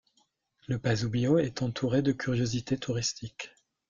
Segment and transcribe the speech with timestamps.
[0.67, 3.53] Le Pasubio est entouré de curiosités touristiques.